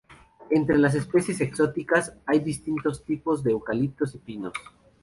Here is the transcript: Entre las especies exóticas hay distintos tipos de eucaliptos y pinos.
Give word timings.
Entre 0.49 0.79
las 0.79 0.95
especies 0.95 1.41
exóticas 1.41 2.15
hay 2.25 2.39
distintos 2.39 3.05
tipos 3.05 3.43
de 3.43 3.51
eucaliptos 3.51 4.15
y 4.15 4.17
pinos. 4.17 4.53